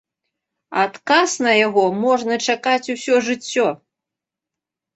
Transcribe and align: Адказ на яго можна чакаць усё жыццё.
Адказ 0.83 1.29
на 1.49 1.53
яго 1.67 1.83
можна 2.05 2.39
чакаць 2.47 2.91
усё 2.97 3.15
жыццё. 3.31 3.69